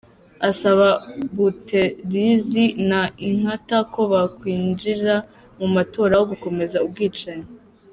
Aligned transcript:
Asaba 0.49 0.87
Buthelezi 1.35 2.65
na 2.89 3.01
Inkatha 3.27 3.79
ko 3.93 4.01
bakwinjira 4.11 5.15
mu 5.59 5.67
matora 5.75 6.11
aho 6.15 6.23
gukomeza 6.31 6.77
ubwicanyi. 6.87 7.47